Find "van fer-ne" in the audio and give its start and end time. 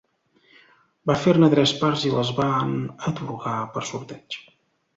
1.09-1.49